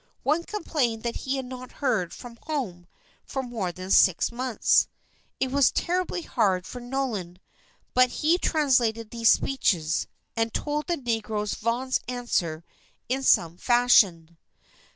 One 0.23 0.45
complained 0.45 1.03
that 1.03 1.15
he 1.27 1.35
had 1.35 1.45
not 1.45 1.73
heard 1.73 2.11
from 2.11 2.39
home 2.47 2.87
for 3.23 3.43
more 3.43 3.71
than 3.71 3.91
six 3.91 4.31
months. 4.31 4.87
It 5.39 5.51
was 5.51 5.69
terribly 5.69 6.23
hard 6.23 6.65
for 6.65 6.79
Nolan, 6.81 7.37
but 7.93 8.09
he 8.09 8.39
translated 8.39 9.11
these 9.11 9.29
speeches, 9.29 10.07
and 10.35 10.51
told 10.55 10.87
the 10.87 10.97
negroes 10.97 11.53
Vaughan's 11.53 11.99
answer 12.07 12.63
in 13.09 13.21
some 13.21 13.57
fashion. 13.57 14.39